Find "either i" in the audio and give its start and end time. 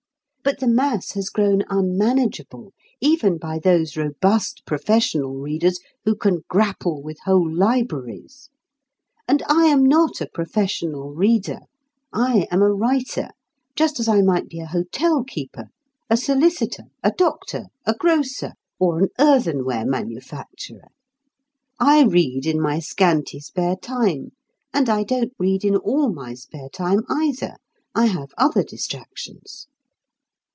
27.11-28.07